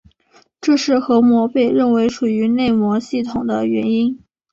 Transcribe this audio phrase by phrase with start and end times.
[0.59, 4.17] 这是核膜被认为属于内膜系统的原因。